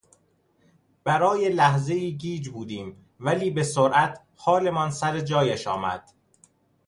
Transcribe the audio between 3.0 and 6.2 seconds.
ولی به سرعت حالمان سرجایش آمد.